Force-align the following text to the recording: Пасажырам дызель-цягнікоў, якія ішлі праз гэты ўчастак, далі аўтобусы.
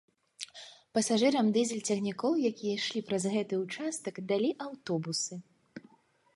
Пасажырам 0.97 1.51
дызель-цягнікоў, 1.57 2.33
якія 2.51 2.73
ішлі 2.79 3.03
праз 3.11 3.23
гэты 3.35 3.53
ўчастак, 3.63 4.15
далі 4.33 4.49
аўтобусы. 4.69 5.33